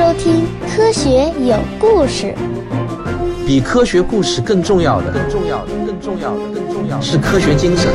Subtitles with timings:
[0.00, 2.34] 收听《科学有故事》。
[3.46, 7.92] 比科学故事更重要的，更重要的，更重要的，更重要的是科学精神。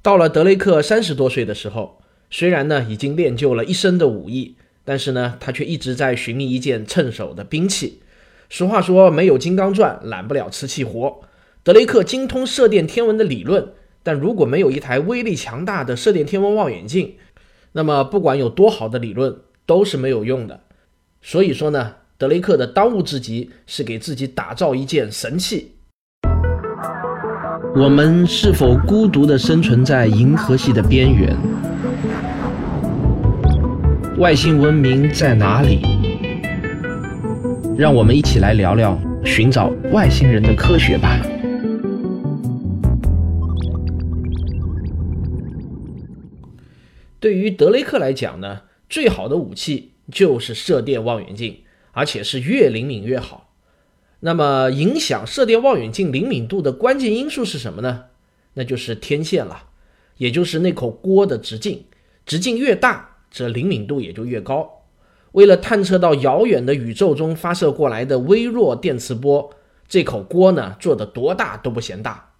[0.00, 2.00] 到了德雷克三十多岁的时候，
[2.30, 4.54] 虽然呢已经练就了一身的武艺，
[4.84, 8.00] 但是呢他却一直在寻觅一件趁手的兵器。
[8.48, 11.22] 俗话说，没有金刚钻，揽不了瓷器活。
[11.64, 13.70] 德雷克精通射电天文的理论。
[14.04, 17.16] 但如果没有一台威力强大的射电天文望远镜，
[17.72, 19.34] 那么不管有多好的理论
[19.66, 20.60] 都是没有用的。
[21.20, 25.72] 所以说呢，德雷克的当务之急是给自己打造一件神器。
[27.76, 31.36] 我们是否孤独地生存在银河系的边缘？
[34.18, 35.80] 外星文明在哪里？
[37.76, 41.20] 让我们一起来聊聊寻找外星人的科学吧。
[47.20, 53.52] 对于德雷克来讲呢，最好的武器就是射电望远镜，而且是越灵敏越好。
[54.20, 58.04] 那么，影响射电望远镜灵敏度的关键因素是什么呢？
[58.54, 59.64] 那就是天线了，
[60.18, 61.86] 也就是那口锅的直径。
[62.24, 64.84] 直径越大，则灵敏度也就越高。
[65.32, 69.50] 为了探测到遥远的宇宙中发射过来的微弱电磁波，
[69.88, 72.34] 这口锅呢做的多大都不嫌大。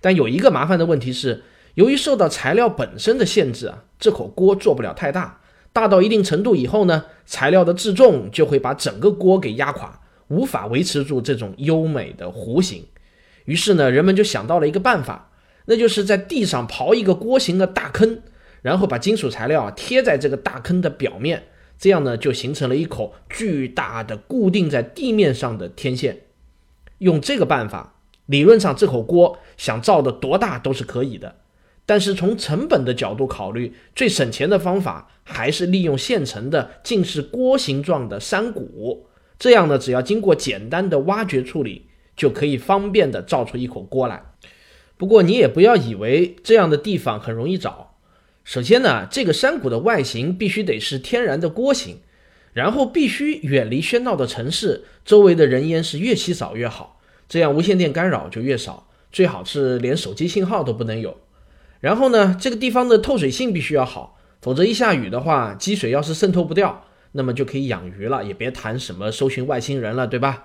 [0.00, 1.42] 但有一个麻烦的问题是。
[1.74, 5.40] 由于受到材料本身的限制啊，这口锅做不了太大，
[5.72, 12.84] 大到一定程度以后呢，材料的自重就会把整个锅给压垮，无法维持住这种优美的弧形。
[13.46, 15.30] 于是呢，人们就想到了一个办法，
[15.64, 18.20] 那就是在地上刨一个锅形的大坑，
[18.60, 21.44] 然后把金属材料贴在这个大坑的表面，
[21.78, 26.24] 这样呢就形成了一口巨大的固定在地面上的天线。
[26.98, 27.94] 用这个办法，
[28.26, 31.36] 理论上这口锅想造的多大都是可以的。
[31.86, 39.06] 但是从成本的角度考虑，最省钱的方法还是利用现成的近似锅形状的山谷。
[39.38, 41.86] 这样呢，只要经过简单的挖掘处理，
[42.16, 44.22] 就可以方便的造出一口锅来。
[44.96, 47.96] 不过你也不要以为这样的地方很容易找。
[48.44, 51.98] 首先呢，这个山谷的外形必须得是天然的锅形，
[52.52, 58.88] 然后必须远离喧闹的城市，周围的人烟是越稀少越好，这样无线电干扰就越少。
[59.10, 61.16] 最好是连手机信号都不能有。
[61.80, 70.44] 然后呢，这个地方的透水性必须要好，否则一下雨的话，积水要是渗透不掉，那么就可以养鱼了，也别谈什么搜寻外星人了，对吧？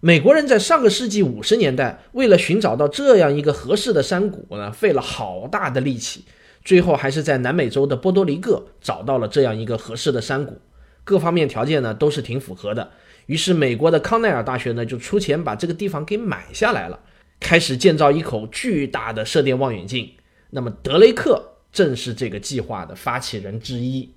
[0.00, 6.26] 美国人在上个世纪五十年代，为了寻找到这样一个合适的山谷呢，费了好大的力气，
[6.62, 10.60] 最后还是在南美洲的波多黎各找到了这样一个合适的山谷，
[11.04, 12.90] 各方面条件呢都是挺符合的。
[13.24, 17.00] 于是美国的康奈尔大学呢就出钱把这个地方给买下来了，
[17.40, 20.10] 开始建造一口巨大的射电望远镜。
[20.54, 24.08] 那么德雷克正是这个计划的发起人之一。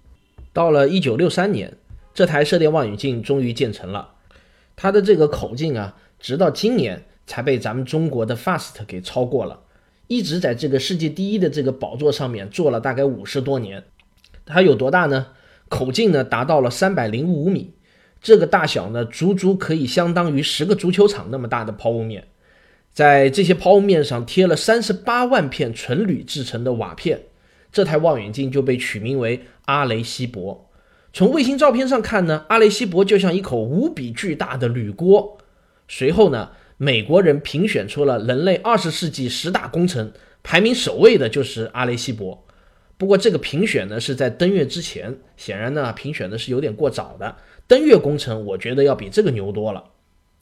[0.54, 1.76] 到了一九六三年，
[2.14, 4.14] 这台射电望远镜终于建成了。
[4.76, 9.62] 它的这个口径啊，直到今年才被咱们中国的 FAST 给超过了，
[10.06, 13.84] 一直在这个世界第一的这个宝座上面坐了大概五十多年。
[14.46, 15.30] 它有多大呢？
[15.70, 17.74] 口径呢达到了三百零五米，
[18.22, 22.28] 这个大小呢，足足可以相当于十个足球场那么大的抛物面。
[22.98, 27.26] 在这些抛物面上贴了三十八万片纯铝制成的瓦片，
[27.72, 30.68] 这台望远镜就被取名为阿雷西博。
[31.14, 35.38] 从卫星照片上看呢，阿雷西博就像一口无比巨大的铝锅。
[35.88, 42.48] 随后呢，美国人评选出了人类二十世纪十大工程，排名首位的就是阿雷西博。
[42.98, 47.36] 不过这个评选呢是在登月之前，显然呢评选的是有点过早的。
[47.68, 49.84] 登月工程我觉得要比这个牛多了。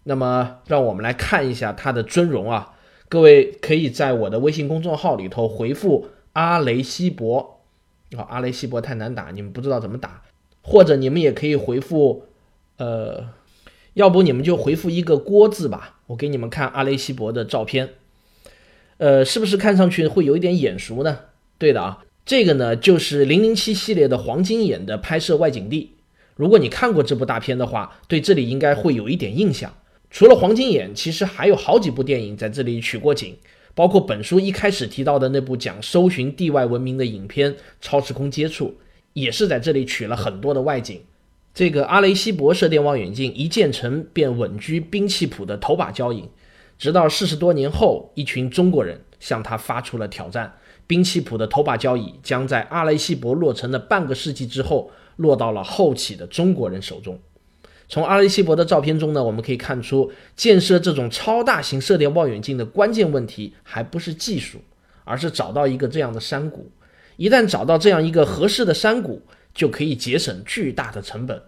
[0.07, 2.73] 那么，让我们来看一下它的尊容啊！
[3.09, 7.61] 各位可以在我的微信公众号里头回复“阿雷西博”，
[8.15, 10.21] 啊，阿雷西博太难打，你们不知道怎么打，
[10.61, 12.25] 或者你们也可以回复，
[12.77, 13.29] 呃，
[13.95, 17.95] 要不你们就回复一个“郭”字吧，我给你们看阿雷西博的照片，
[18.97, 21.17] 呃，是不是看上去会有一点眼熟呢？
[21.57, 25.93] 对的啊，这个呢就是零零七系列的黄金眼的拍摄外景地，
[26.35, 29.73] 如果你看过这部大片的话，对这里应该会有一点印象。
[30.15, 33.35] 除了黄金眼，其实还有好几部电影在这里取过景，
[33.73, 37.51] 包括本书一开始提到的那部讲搜寻地外文明的影片
[37.81, 38.67] 《超时空接触》，
[39.11, 41.01] 也是在这里取了很多的外景。
[41.53, 46.23] 这个阿雷西博射电望远镜一建成便稳居兵器谱的头把交椅，
[46.77, 50.53] 直到四十多年后，一群中国人向他发出了挑战，
[50.87, 57.19] 兵器谱的头把交椅将在阿雷西博落成的半个世纪之后，落到了后起的中国人手中。
[57.87, 64.59] 从阿雷西博的照片中呢，我们可以看出，建设这种超大型射电望远镜的关键问题还不是技术，
[65.03, 66.71] 而是找到一个这样的山谷。
[67.17, 69.21] 一旦找到这样一个合适的山谷，
[69.53, 71.41] 就可以节省巨大的成本。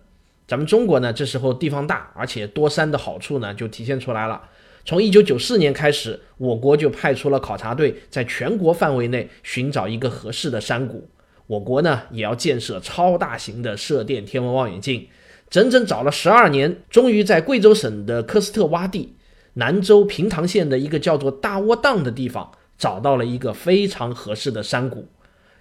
[0.48, 4.42] 咱们中国呢，这时候地方大，而且多山的好处呢，就体现出来了。
[4.86, 11.10] 从一九九四年开始，我国就派出了考察队，在全国范围内寻找一个合适的山谷。
[11.48, 15.06] 我国呢，也要建设超大型的射电天文望远镜，
[15.50, 19.16] 整整找了十二年，终于在贵州省的科斯特洼地、
[19.54, 25.08] 南州平塘县的一个叫做大窝凼的地方，找到了一个非常合适的山谷。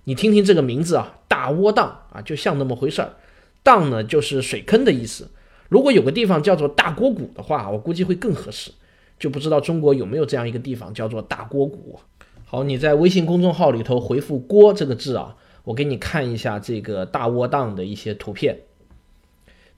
[0.05, 3.13] 你听听这个名字啊，大窝凼啊，就像那么回事儿。
[3.63, 5.29] 凼呢，就是水坑的意思。
[5.69, 8.71] 如果有个地方叫做大锅谷的话，我估计会更合适。
[9.19, 11.99] 就不知道中国有没有这样一个地方叫做大锅谷。
[12.45, 15.35] 好，你在微信公众号里头回复“锅”这个字啊，
[15.65, 18.59] 我给你看一下这个大窝凼的一些图片。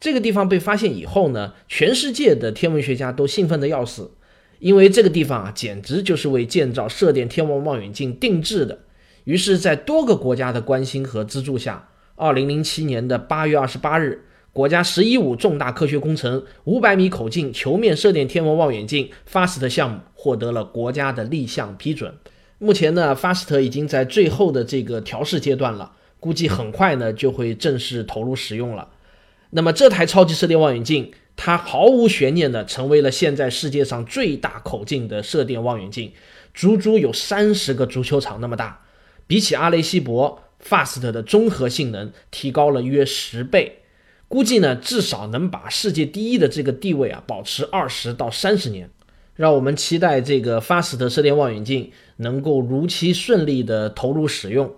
[0.01, 4.13] 这个地方被发现以后呢，全世界的天文学家都兴奋的要死，
[4.59, 8.79] 因为这个地方啊，简直就是为建造射电天文望远镜定制的。
[9.25, 14.25] 于是，在多个国家的关心和资助下，二零零七年的八月二十八日。
[14.51, 22.13] 国家“十一五”重大科学工程五百米口径球面射电天文望远镜 FAST 项目获得了国家的立项批准。
[22.59, 28.89] 目前呢，FAST 已经在最后的这个调试阶段了，估计很快呢就会正式投入使用了。
[29.51, 36.13] 那么这台超级射电望远镜，它毫无悬念的成为了现在世界上最大口径的射电望远镜，
[36.53, 38.83] 足足有三十个足球场那么大，
[39.27, 43.79] 比起阿雷西博 FAST 的综合性能提高了约十倍。
[44.29, 48.91] 估计呢，至少能把世界第一的这个地位啊保持二十到三十年。
[49.35, 54.75] 让我们期待这个 FAST 射电望远镜能够如期顺利的投入使用。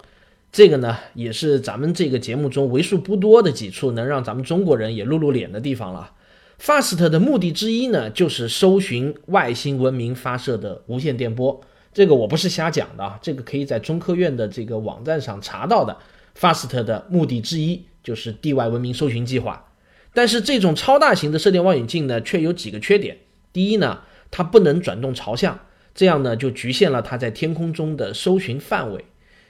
[0.53, 6.13] 这个呢，也是咱们这个节目中为数不多的几处能让咱们中国人也露露脸的地方了。
[6.61, 11.61] FAST 的目的之一呢，就是搜寻外星文明发射的无线电波。
[11.93, 15.97] 这个我不是瞎讲的啊，这个可以在中科院的这个网站上查到的。
[16.39, 17.85] FAST 的目的之一。
[18.03, 19.73] 就是地外文明搜寻计划，
[20.15, 23.19] 但是这种超大型的射电望远镜呢，却有几个缺点。
[23.53, 24.01] 第一呢，
[24.31, 25.61] 它不能转动朝向，
[25.95, 29.05] 这样呢就局限了它在天空中的搜寻范围。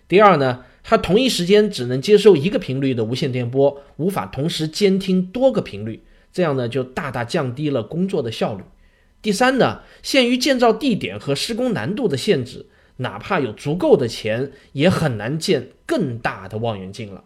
[0.09, 8.63] 第二呢，它同一时间只能接收一个频率的无线电波，无法同时监听多个频率，这样呢就大大降低了工作的效率。
[9.23, 12.67] 第三呢，限于建造地点和施工难度的限制，
[12.97, 17.25] 哪怕有足够的钱，也很难建更大的望远镜了。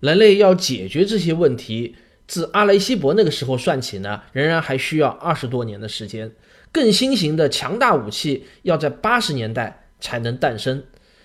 [0.00, 1.94] 人类要解决这些问题，
[2.26, 6.32] 自阿雷西博那个时候算起呢，仍然还需要二十多年的时间。
[6.70, 10.82] 更新型的强大武器要在八十年代才能诞生。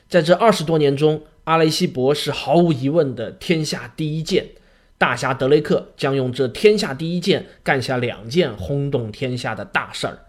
[0.10, 4.50] 在这二十多年中，阿雷西博是毫无疑问的天下第一剑。
[4.98, 10.20] 大侠德雷克将用这天下第一剑干下两件轰动天下的大事儿。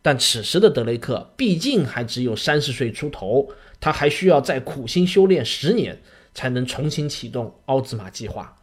[0.00, 3.48] 但此时的德雷克毕竟还只有三十岁出头，
[3.80, 5.98] 他还需要再苦心修炼十年。
[6.34, 8.56] 才能重新启动奥兹玛计划。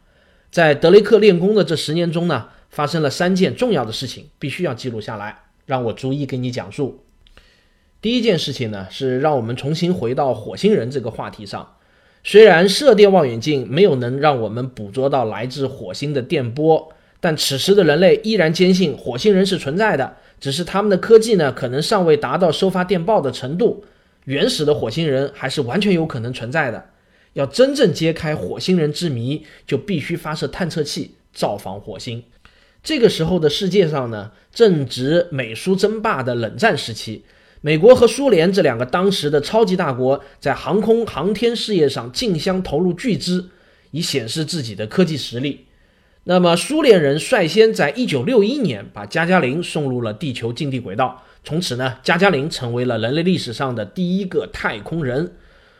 [0.50, 7.04] 在德雷克练功的这十年中呢，发生了三件重要的事情，必须要记录下来，让我逐一给你讲述。
[8.02, 11.76] 第一件事情呢，是让我们重新回到火星人这个话题上。
[12.24, 23.84] 虽然射电望远镜没有能让我们捕捉到来自火星的电波，但此时的人类依然坚信火星人是存在的，只是他们的科技呢，可能尚未达到收发电报的程度。
[24.24, 26.90] 原始的火星人还是完全有可能存在的。
[27.34, 32.22] 要真正揭开火星人之谜，就必须发射探测器造访火星。
[32.82, 37.24] 这个时候的世界上呢，正值美苏争霸的冷战时期，
[37.60, 43.50] 美国和苏联这两个当时的超级大国在航空航天事业上竞相投入巨资，
[43.90, 45.66] 以显示自己的科技实力。
[46.24, 55.32] 那么，苏联人率先在1961年把加加林送入了地球近地轨道，从此呢，加加林成为了人类历史上的第一个太空人。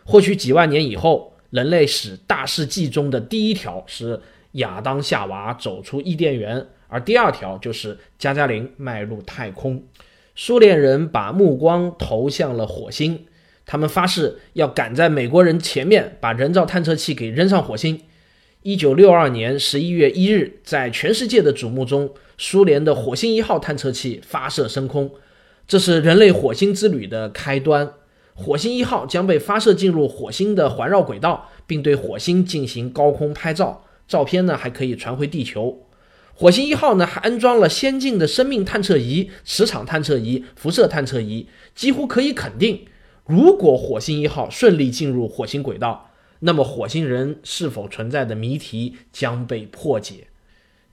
[0.05, 1.29] 或许几万年以后。
[1.51, 4.21] 人类史大事记中的第一条是
[4.53, 9.83] 亚当夏娃走出伊甸园，而第二条就是加加林迈入太空。
[10.35, 13.27] 苏联人把目光投向了火星，
[13.67, 18.01] 他们发誓要赶在美国人前面，把人造探测器给扔上火星。
[18.63, 25.11] 一九六二年十一月一日，在全世界的瞩目中，苏联的火星一号探测器发射升空，
[25.67, 27.93] 这是人类火星之旅的开端。
[28.35, 35.87] 火星一号将被发射进入火星的环绕轨道，并对火星进行高空拍照，照片呢还可以传回地球。
[36.41, 42.87] 火星一号呢还安装了先进的生命探测仪、磁场探测仪、辐射探测仪，几乎可以肯定，
[43.27, 50.29] 如果火星一号顺利进入火星轨道，那么火星人是否存在的谜题将被破解。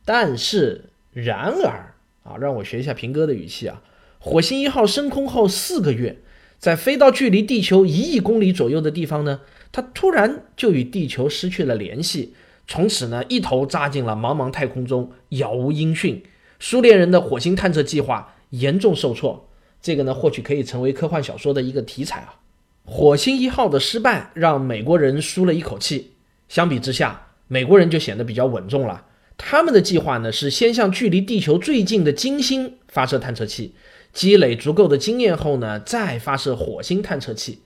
[0.03, 3.81] 但是，然而啊，让我学一下平哥的语气啊，
[4.19, 6.17] 火星一号升空后四个月。
[6.59, 9.39] 在飞到距离地球一亿公里左右的地方呢，
[9.71, 12.33] 它突然就与地球失去了联系，
[12.67, 16.21] 从此呢一头扎进了茫茫太空中，杳无音讯。
[16.59, 19.47] 苏联人的火星探测计划严重受挫，
[19.81, 22.35] 这个呢或许可以成为科幻小说的一个题材啊。
[22.83, 26.13] 火星一号的失败让美国人舒了一口气，
[26.49, 29.05] 相比之下，美国人就显得比较稳重了。
[29.37, 33.75] 他们的计划呢是先向距离地球最近的金星发射探测器，
[34.13, 37.61] 积累足够的经验后呢再发射火星探测器。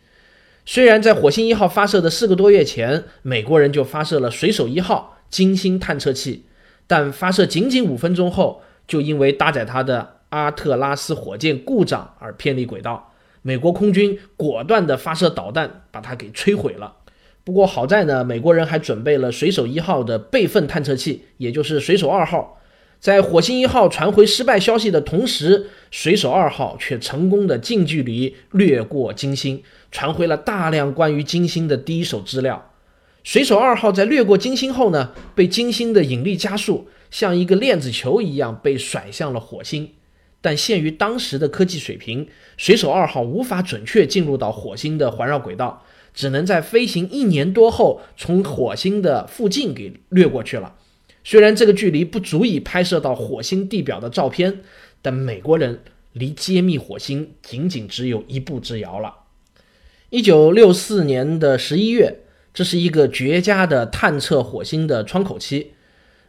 [0.66, 6.46] 虽然在火星一号发射的四个多月前，美国人就发射了水手一号金星探测器，
[6.86, 16.98] 但发射仅仅五分钟后，就因为搭载它的阿特拉斯火箭故障而偏离轨道，美国空军果断地发射导弹把它给摧毁了。
[17.44, 22.61] 不过好在呢，美国人还准备了水手一号的备份探测器，也就是水手二号。
[23.02, 32.72] 在火星一号传回失败消息的同时，水手二号却成功的近距离掠过金星，传回了大量关于金星的第一手资料。
[33.24, 39.90] 水手二号在掠过金星后呢，被金星的引力加速，像一个链子球一样被甩向了火星。
[40.40, 45.84] 但限于当时的科技水平，水手二号无法准确进入到火星的环绕轨道。
[46.14, 50.76] 只能在飞行一年多后，从火星的附近给掠过去了。
[51.24, 54.62] 虽然这个距离不足以拍摄到火星地表的照片，
[55.02, 55.82] 但美国人
[56.14, 59.16] 离揭秘火星仅仅只有一步之遥了。
[60.10, 62.22] 一九六四年的十一月，
[62.54, 65.74] 这是一个绝佳的探测火星的窗口期。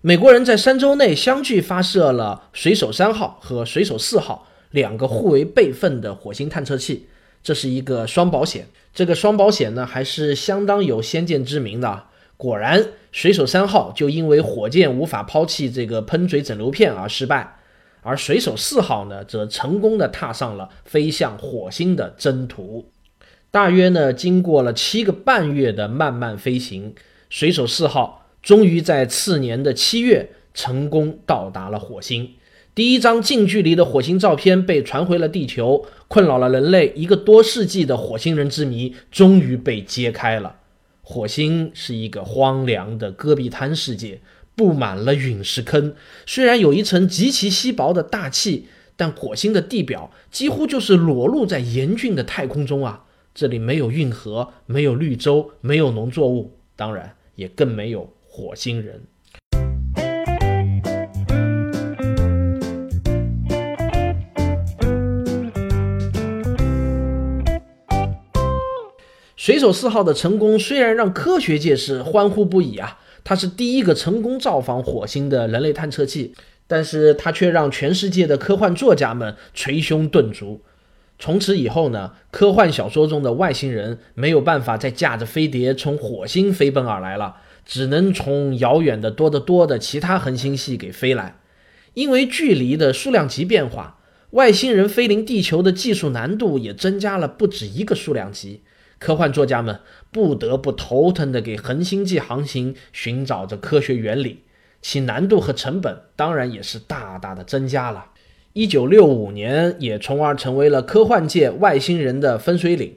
[0.03, 7.07] 美国人在三周内相继发射了水手三号和水手四号两个互为备份的火星探测器，
[7.43, 8.69] 这是一个双保险。
[8.93, 12.05] 这个双保险呢，还是相当有先见之明的。
[12.37, 17.59] 果然，水手三号就因为火箭无法抛弃这个喷嘴整流片而失败，
[18.00, 22.90] 而水手四号呢，则成功的踏上了飞向火星的征途。
[23.50, 26.95] 大约呢，经过了七个半月的漫漫飞行，
[27.28, 32.31] 水手四号终于在次年的七月成功到达了火星。
[32.75, 40.57] 第一张近距离的火星照片被传回了地球，困扰了人类一个多世纪的火星人之谜终于被揭开了。
[41.12, 44.23] 火星是一个荒凉的戈壁滩世界，
[44.57, 45.95] 布满了陨石坑。
[46.25, 48.66] 虽然有一层极其稀薄的大气，
[48.97, 53.04] 但火星的地表几乎就是裸露在严峻的太空中啊！
[53.35, 59.02] 这里没有运河，没有绿洲，没有农作物，当然也更没有火星人。
[69.43, 76.33] 水手四号的成功虽然让科学界是欢呼不已啊，它是第一个成功造访火星的人类探测器，
[76.69, 80.61] 但是它却让全世界的科幻作家们捶胸顿足。
[81.19, 91.41] 从此以后呢，科幻小说中的外星人没有办法再驾着飞碟从火星飞奔而来了，只能从遥远的多得多的其他恒星系给飞来。
[91.95, 93.99] 因为距离的数量级变化，
[94.31, 98.61] 外星人飞临地球的技术难度也增加了不止一个数量级。
[99.02, 99.80] 科幻作家们
[100.12, 104.44] 不得不头疼地给恒星际航行寻找着科学原理，
[104.80, 108.06] 其难度和成本当然也是大大的增加了。
[108.52, 112.94] 一九六五年也从而成为了科幻界外星人的分水岭。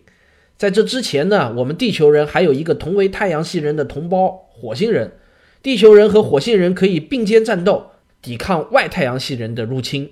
[0.55, 5.13] 在这之前呢，我们地球人还有一个同为太阳系人的同胞——火星人。
[5.63, 7.87] 地球人和火星人可以并肩战斗，
[8.21, 10.11] 抵抗外太阳系人的入侵。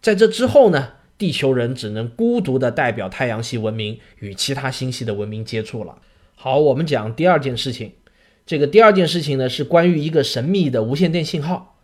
[0.00, 0.94] 在这之后呢？
[1.18, 5.98] 地球人只能孤独地代表太阳系文明与其他星系的文明接触了。
[6.34, 7.92] 好，我们讲第二件事情。
[8.44, 11.78] 这个第二件事情呢，是关于一个神秘的无线电信号。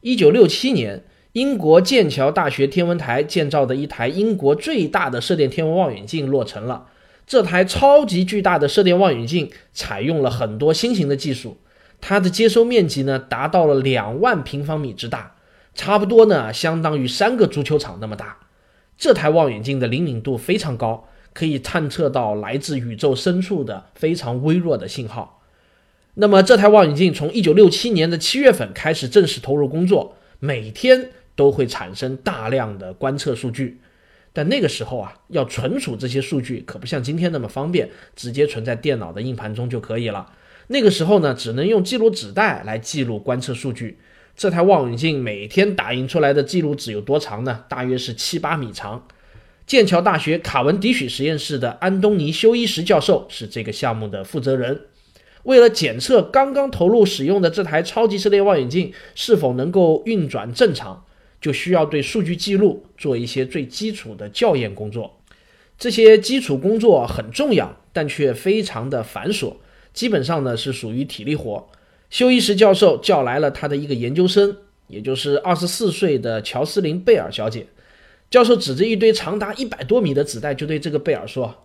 [0.00, 6.86] 一九六七年，英国剑桥大学天文台建造的一台英国最大的射电天文望远镜落成了。
[7.26, 11.58] 这台超级巨大的射电望远镜采用了很多新型的技术，
[12.00, 15.34] 它的接收面积呢达到了两万平方米之大，
[15.74, 18.38] 差不多呢相当于三个足球场那么大。
[18.98, 25.42] 这台望远镜的灵敏度非常高，可以探测到来自宇宙深处的非常微弱的信号。
[26.14, 33.80] 那么，这台望远镜从1967年的7月份开始正式投入工作，每天都会产生大量的观测数据。
[34.32, 40.32] 但那个时候啊，要存储这些数据可不像今天那么方便，直接存在电脑的硬盘中就可以了。
[40.68, 43.98] 那个时候呢，只能用记录纸带来记录观测数据。
[44.36, 47.64] 这台望远镜每天打印出来的记录纸有多长呢？
[47.70, 49.08] 大约是七八米长。
[49.66, 54.82] 剑桥大学卡文迪许实验室的安东尼休伊什教授是这个项目的负责人。
[55.44, 61.04] 为了检测刚刚投入使用的这台超级射电望远镜是否能够运转正常，
[61.40, 65.18] 就需要对数据记录做一些最基础的校验工作。
[65.78, 69.54] 这些基础工作很重要，但却非常的繁琐。
[69.94, 71.70] 基本上呢是属于体力活。
[72.10, 74.56] 休伊什教授叫来了他的一个研究生，
[74.88, 77.66] 也就是二十四岁的乔斯林·贝尔小姐。
[78.30, 81.64] 教授指着一堆长达一百多米的纸袋，就对这个贝尔说：“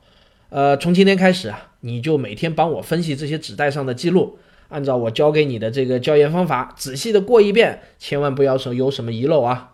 [0.49, 4.37] 呃，从今天开始啊，你就每天帮我分析这些纸袋上的记录，
[4.69, 9.73] 按照我教给你的这个教研方法，仔细的过一遍，千万不要说有什么遗漏啊。”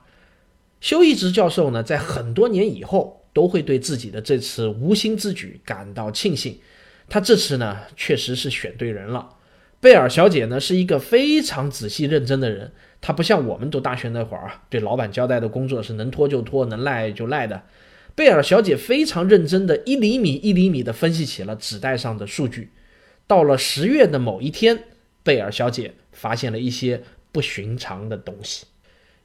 [0.79, 6.59] 休伊什教授呢，在很多年以后都会对自己的这次无心之举感到庆幸。
[7.09, 9.27] 他这次呢，确实是选对人了。
[9.79, 12.71] 贝尔小姐呢，是一个非常仔细认真的人。
[12.99, 17.61] 她不像我们读大学那会儿啊，对老板交代的工作是能拖就拖，能赖就赖的。
[18.15, 22.71] 贝尔小姐非常认真的一厘米一厘米的分析起了纸袋上的数据。
[23.27, 24.85] 到了十月的某一天，
[25.21, 28.65] 贝尔小姐发现了一些不寻常的东西。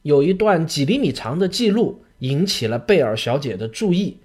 [0.02, 4.18] 有一段几厘米长的记录引起了贝尔小姐的注意。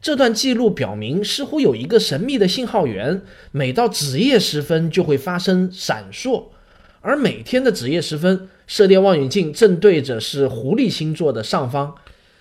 [0.00, 6.44] 这段记录表明，似乎有一个神秘的信号源，每到子夜时分就会发生闪烁。
[7.00, 11.94] 而每天的子夜时分，射电望远镜正对着是狐狸星座的上方。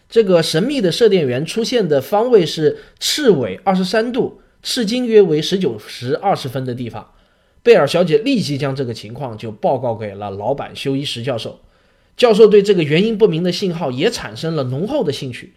[0.07, 7.11] 这个神秘的射电源出现的方位是赤纬二十三度，赤经约为十九时二十分的地方。
[7.63, 11.61] 贝尔小姐立即将这个情况就报告给了老板休伊什教授。
[12.15, 15.53] 教授对这个原因不明的信号也产生了浓厚的兴趣，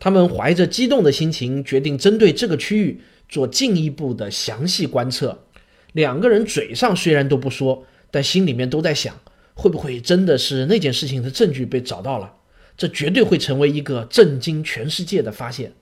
[0.00, 5.44] 他们怀着激动的心情，决定针对这个区域做进一步的详细观测。
[5.92, 9.14] 两个人嘴上虽然都不说，但心里面都在想，
[9.54, 12.32] 会不会真的是那件事情的证据被找到了？
[12.76, 15.74] 这绝对会成为一个震惊全世界的发现。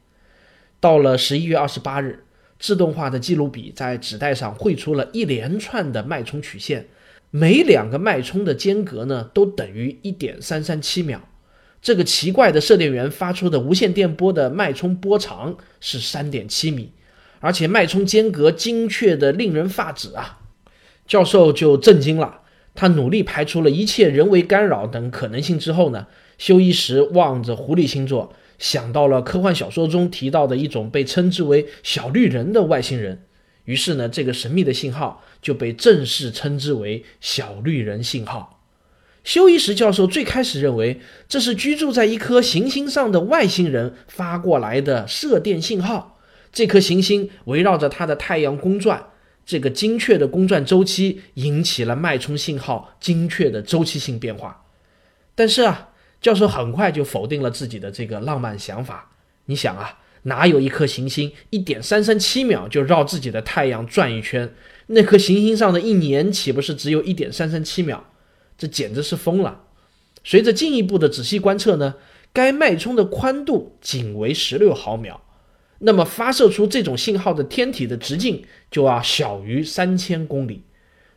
[0.81, 2.25] 到了十一月二十八日，
[2.59, 6.89] 自动化的记录笔在纸袋上绘出了一连串的脉冲曲线。
[7.31, 11.29] 每两个脉冲的间隔呢，都等于一点三三七秒。
[11.81, 16.93] 这个奇怪的射电源发出的无线电波的脉冲波长是三点七米，
[17.41, 20.41] 而且脉冲间隔精确的令人发指啊！
[21.07, 22.41] 教授就震惊了。
[22.75, 33.25] 他努力排除了一切人为干扰等可能性之后呢，休伊什望着狐狸星座，想到了科幻小说中提到的一种被称之为“小绿人”的外星人。
[33.65, 38.58] 于是呢，这个神秘的信号就被正式称之为“小绿人信号”。
[39.29, 46.19] 休伊什教授最开始认为这是居住在一颗行星上的外星人发过来的射电信号。
[46.51, 49.11] 这颗行星围绕着它的太阳公转，
[49.45, 54.65] 这个精确的公转周期引起了脉冲信号精确的周期性变化。
[55.35, 55.91] 但是啊，
[56.23, 59.11] 教授很快就否定了自己的这个浪漫想法。
[59.45, 59.99] 你想啊。
[60.23, 64.53] 哪有一颗行星一点三三七秒就绕自己的太阳转一圈？
[64.89, 68.08] 那颗行星上的一年岂不是只有一点三三七秒？
[68.59, 69.63] 这简直是疯了！
[70.25, 71.95] 随着进一步的仔细观测呢，
[72.33, 75.23] 该脉冲的宽度仅为十六毫秒，
[75.79, 80.65] 那么发射出这种信号的天体的直径就要小于三千公里。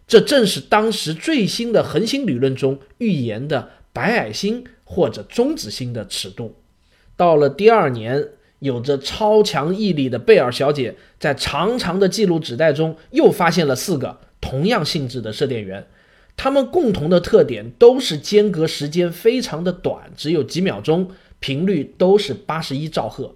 [0.08, 6.56] 这正是当时最新的恒星理论中预言的白矮星或者中子星的尺度。
[7.18, 8.30] 到了第二年。
[8.62, 15.88] 有着超强毅力的贝尔小姐在长长的记录纸袋中又发现了四个同样性质的射电源，
[16.44, 23.36] 它们共同的特点都是间隔时间非常的短，只有几秒钟，频率都是八十一兆赫，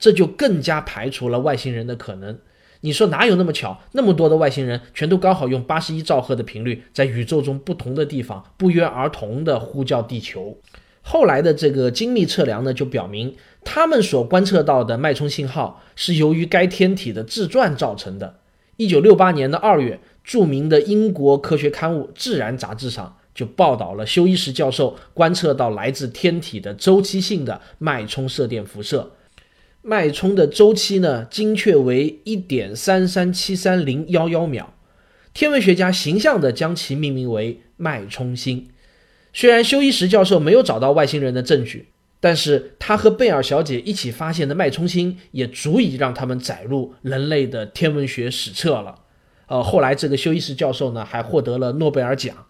[0.00, 2.36] 这就更加排除了外星人的可能。
[2.80, 10.58] 你说哪有那么巧，那么多的外星人全都刚好用八十一兆赫的频率，在宇宙中不同的地方不约而同的呼叫地球？
[11.02, 18.40] 后来的这个精密测量呢，就表明他们所观测到的脉冲信号是由于该天体的自转造成的。
[18.76, 29.12] 一九六八年的二月，著名的英国科学刊物《自然》杂志上就报道了休伊什教授观测到来自天体的周期性的脉冲射电辐射，
[29.82, 34.74] 脉冲的周期呢精确为一点三三七三零幺幺秒，
[35.32, 38.68] 天文学家形象地将其命名为脉冲星。
[39.32, 48.96] 虽然休伊什教授没有找到外星人的证据，但是他和贝尔小姐一起发现的脉冲星也足以让他们载入人类的天文学史册了。
[49.50, 52.46] 呃，后来这个休伊什教授呢还获得了诺贝尔奖。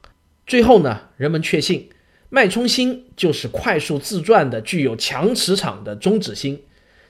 [0.46, 1.88] 最后呢，人们确信
[2.28, 6.60] 脉冲星就是快速自转的、具有强磁场的中子星。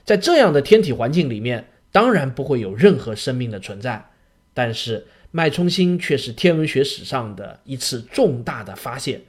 [0.05, 4.09] 在这样的天体环境里面，当然不会有任何生命的存在。
[4.53, 9.21] 但是脉冲星却是天文学史上的一次重大的发现。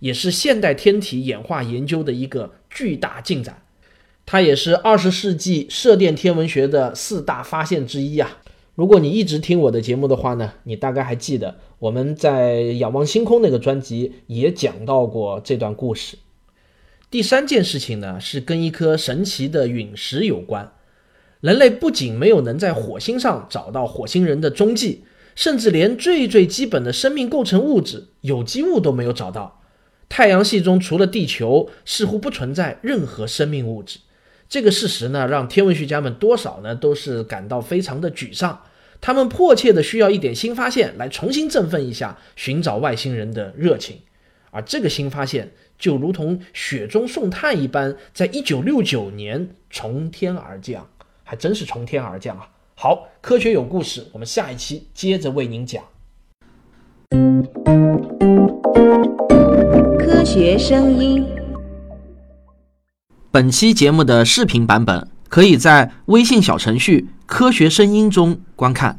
[0.00, 3.62] 也是现代天体演化研究的一个巨大进展，
[4.26, 8.38] 它也是二十世纪射电天文学的四大发现之一啊！
[8.80, 16.16] 如果你一直听我的节目的话呢，你大概还记得我们在仰望星空那个专辑也讲到过这段故事。
[17.10, 20.72] 第三件事情呢，是跟一颗神奇的陨石有关。
[21.42, 25.04] 人类不仅没有能在火星上找到火星人的踪迹。
[25.36, 29.60] 甚至连最最基本的生命构成物质有机物都没有找到。
[30.08, 33.98] 太阳系中除了地球，似乎不存在任何生命物质。
[34.48, 38.62] 这个事实呢，让天文学家们多少呢都是感到非常的沮丧。
[39.00, 43.98] 他们迫切的需要一点新发现来重新振奋一下寻找外星人的热情。
[44.50, 50.88] 而这个新发现就如同雪中送炭一般，在一九六九年从天而降，
[51.22, 52.50] 还真是从天而降啊！
[52.74, 55.84] 好，科学有故事，我们下一期接着为您讲。
[59.98, 61.24] 科学声音。
[63.30, 68.98] 本期节目的视频版本可以在微信小程序“科学声音”中观看。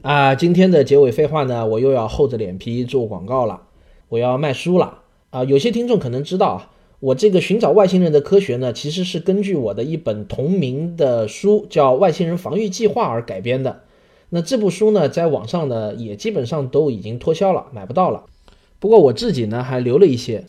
[0.00, 3.60] 啊，今天的结尾废话呢，我又要厚着脸皮做广告了，
[4.08, 5.44] 我要卖书了啊！
[5.44, 6.70] 有些听众可能知道。
[7.00, 13.82] 我这个寻找外星人的科学呢，其实是根据我的一本同名的书，叫《外星人防御计划》而改编的。
[14.30, 18.24] 那这部书呢，在网上呢也基本上都已经脱销了，买不到了。
[18.78, 20.46] 不过我自己呢还留了一些。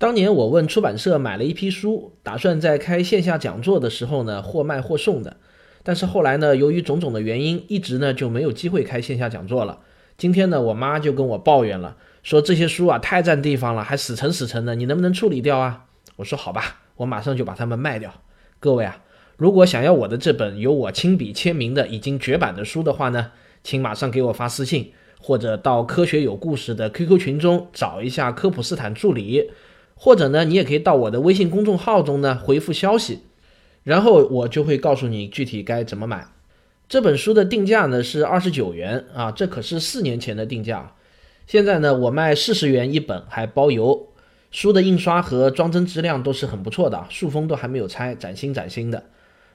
[0.00, 5.36] 当年我问出版社买了一批书，打算在开线下讲座的时候呢或卖或送的。
[5.82, 9.80] 但是后来呢，由于种种的原因，一直呢就没有机会开线下讲座了。
[10.16, 11.98] 今天呢，我妈就跟我抱怨了。
[12.22, 15.84] 说这些书啊太占地方了，还死沉死沉的，你能不能处理掉啊？
[16.16, 18.10] 我说好吧，我马上就把它们卖掉。
[18.58, 19.02] 各位啊，
[19.36, 23.32] 如果想要我的这本由我亲笔签名的已经绝版的书的话呢，
[23.62, 29.50] 请马上给我发私信，或者到科学有故事的 QQ 群中找一下科普斯坦助理，
[30.02, 33.18] 或者呢，你也可以到我的微信公众号中呢回复消息，
[33.82, 36.26] 然后我就会告诉你具体该怎么买。
[36.88, 40.94] 这本书的定价呢是二十九元啊，这可是四年前的定价。
[41.46, 44.08] 现在呢，我卖四十元一本，还包邮。
[44.50, 49.04] 书的印刷和装帧质量都是很不错的，塑封都还没有拆，崭新崭新的。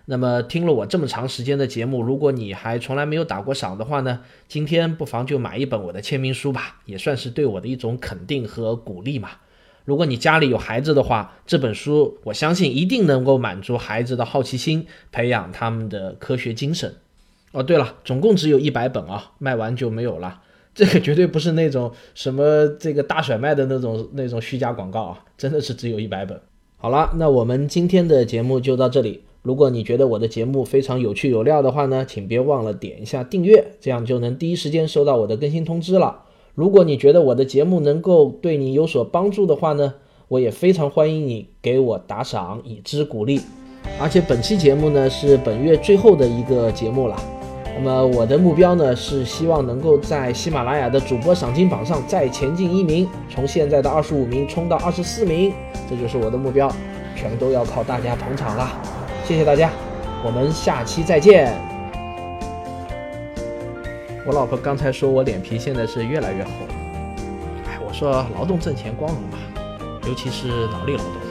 [0.06, 9.32] 那么听了我这么长时间的节目，如果你还从来没有打过赏的话呢，今天不妨就买一本我的签名书吧，也算是对我的一种肯定和鼓励嘛。
[9.86, 16.96] 如果你家里有孩子的话，这本书我相信一定能够满足孩子的好奇心，培养他们的科学精神。
[17.52, 20.42] 哦，对了，总共只有一百本啊，卖完就没有了。
[20.76, 26.42] 这个绝对不是那种什么这个大甩卖的那种那种虚假广告啊，真的是只有一百本。
[26.76, 29.24] 好了，那我们今天的节目就到这里。
[29.42, 36.24] 如果你觉得我的节目非常有趣有料的话呢，请别忘了点一下订阅，这样就能第一时间收到我的更新通知了。
[36.56, 39.94] 如果你觉得我的节目能够对你有所帮助的话呢，
[40.30, 43.42] 我也非常欢迎你给我打赏以资鼓励。
[44.00, 47.16] 而且本期节目呢是本月最后的一个节目了。
[47.78, 55.52] 那么我的目标呢，是希望能够在喜马拉雅的主播赏金榜上再前进一名，从现在的二十五名冲到二十四名，
[55.90, 56.72] 这就是我的目标，
[57.18, 58.72] 全都要靠大家捧场了。
[59.26, 59.70] 谢谢大家，
[60.26, 61.75] 我们下期再见。
[64.28, 66.50] 我老婆刚才说我脸皮现在是越来越厚，
[67.68, 69.38] 哎，我说劳动挣钱光荣嘛，
[70.08, 71.25] 尤其是脑力劳动。